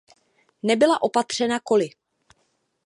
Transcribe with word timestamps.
Nebyla 0.63 0.99
opatřena 1.01 1.59
koly. 1.59 1.89